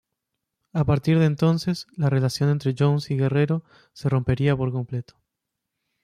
[0.73, 3.61] A partir de entonces la relación entre Jones y Guerrero
[3.93, 5.13] se rompería por completo.